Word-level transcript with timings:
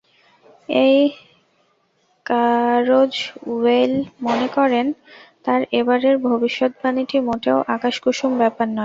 তাই 0.69 0.93
কারজওয়েইল 2.25 3.93
মনে 4.21 4.47
করেন, 4.57 4.85
তাঁর 5.45 5.61
এবারের 5.79 6.15
ভবিষ্যদ্বাণীটি 6.29 7.17
মোটেও 7.27 7.57
আকাশকুসুম 7.75 8.31
ব্যাপার 8.41 8.67
নয়। 8.67 8.79